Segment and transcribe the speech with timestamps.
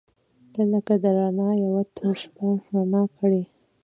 [0.53, 3.43] •ته لکه د رڼا یوه توره شپه رڼا کړې.